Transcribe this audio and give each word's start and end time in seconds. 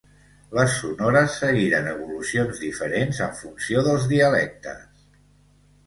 Les 0.59 0.71
sonores 0.83 1.35
seguiren 1.41 1.91
evolucions 1.93 2.65
diferents 2.65 3.23
en 3.29 3.39
funció 3.43 3.87
dels 3.93 4.13
dialectes. 4.17 5.09